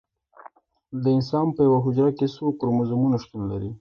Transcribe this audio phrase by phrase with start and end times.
[1.03, 3.69] د انسان په یوه حجره کې څو کروموزومونه شتون لري